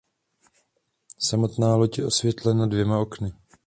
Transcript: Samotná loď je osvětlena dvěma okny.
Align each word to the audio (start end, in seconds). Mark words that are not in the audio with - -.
Samotná 1.19 1.75
loď 1.75 1.97
je 1.97 2.05
osvětlena 2.05 2.65
dvěma 2.65 2.99
okny. 2.99 3.31